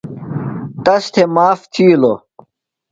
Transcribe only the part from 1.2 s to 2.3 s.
معاف تھِیلوۡ۔